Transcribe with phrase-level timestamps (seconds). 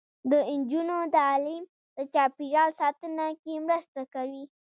[0.29, 1.63] د نجونو تعلیم
[1.95, 4.43] د چاپیریال ساتنه کې مرسته کوي.